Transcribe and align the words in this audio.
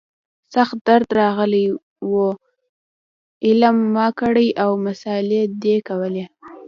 سخت 0.55 0.77
درد 0.87 1.07
راغلى 1.21 1.65
و 2.11 2.13
علم 3.47 3.77
ما 3.95 4.07
کړى 4.19 4.47
او 4.63 4.71
مسالې 4.85 5.41
ده 5.61 5.75
کولې. 5.87 6.25